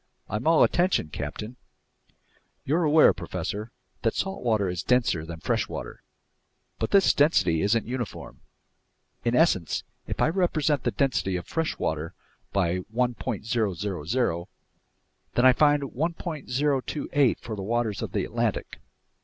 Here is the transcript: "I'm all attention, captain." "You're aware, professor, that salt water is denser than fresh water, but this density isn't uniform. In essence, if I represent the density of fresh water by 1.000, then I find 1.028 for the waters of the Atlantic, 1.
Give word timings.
"I'm 0.27 0.47
all 0.47 0.63
attention, 0.63 1.09
captain." 1.09 1.57
"You're 2.65 2.85
aware, 2.85 3.13
professor, 3.13 3.71
that 4.01 4.15
salt 4.15 4.41
water 4.43 4.67
is 4.67 4.81
denser 4.81 5.27
than 5.27 5.41
fresh 5.41 5.69
water, 5.69 6.01
but 6.79 6.89
this 6.89 7.13
density 7.13 7.61
isn't 7.61 7.85
uniform. 7.85 8.41
In 9.23 9.35
essence, 9.35 9.83
if 10.07 10.19
I 10.19 10.29
represent 10.29 10.85
the 10.85 10.89
density 10.91 11.35
of 11.35 11.45
fresh 11.45 11.77
water 11.77 12.15
by 12.51 12.79
1.000, 12.91 14.47
then 15.35 15.45
I 15.45 15.53
find 15.53 15.83
1.028 15.83 17.37
for 17.37 17.55
the 17.55 17.61
waters 17.61 18.01
of 18.01 18.11
the 18.13 18.25
Atlantic, 18.25 18.77
1. 18.77 18.81